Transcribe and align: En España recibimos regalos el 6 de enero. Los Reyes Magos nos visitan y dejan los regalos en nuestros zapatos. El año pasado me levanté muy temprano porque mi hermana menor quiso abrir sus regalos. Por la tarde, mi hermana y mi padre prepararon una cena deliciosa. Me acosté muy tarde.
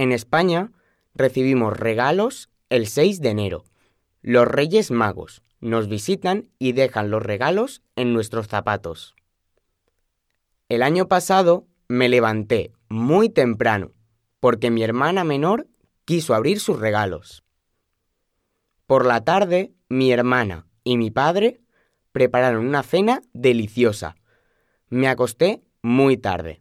En 0.00 0.12
España 0.12 0.72
recibimos 1.14 1.76
regalos 1.76 2.48
el 2.70 2.86
6 2.86 3.20
de 3.20 3.28
enero. 3.28 3.64
Los 4.22 4.48
Reyes 4.48 4.90
Magos 4.90 5.42
nos 5.60 5.90
visitan 5.90 6.48
y 6.58 6.72
dejan 6.72 7.10
los 7.10 7.22
regalos 7.22 7.82
en 7.96 8.14
nuestros 8.14 8.48
zapatos. 8.48 9.14
El 10.70 10.82
año 10.82 11.06
pasado 11.06 11.66
me 11.86 12.08
levanté 12.08 12.72
muy 12.88 13.28
temprano 13.28 13.92
porque 14.40 14.70
mi 14.70 14.82
hermana 14.82 15.22
menor 15.22 15.68
quiso 16.06 16.34
abrir 16.34 16.60
sus 16.60 16.80
regalos. 16.80 17.44
Por 18.86 19.04
la 19.04 19.22
tarde, 19.22 19.74
mi 19.90 20.12
hermana 20.12 20.66
y 20.82 20.96
mi 20.96 21.10
padre 21.10 21.60
prepararon 22.10 22.66
una 22.66 22.82
cena 22.84 23.20
deliciosa. 23.34 24.16
Me 24.88 25.08
acosté 25.08 25.62
muy 25.82 26.16
tarde. 26.16 26.58